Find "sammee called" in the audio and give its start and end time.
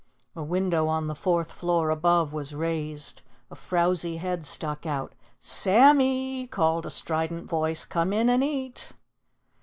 5.37-6.87